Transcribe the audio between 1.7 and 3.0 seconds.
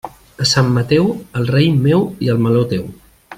meu i el meló teu.